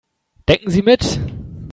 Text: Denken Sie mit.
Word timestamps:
Denken 0.49 0.71
Sie 0.71 0.81
mit. 0.81 1.19